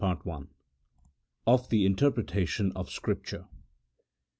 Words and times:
CHAPTER 0.03 0.31
TIL 0.31 0.47
OF 1.45 1.69
THE 1.69 1.85
INTERPRETATION 1.85 2.71
OF 2.75 2.89
SCRIPTURE. 2.89 3.45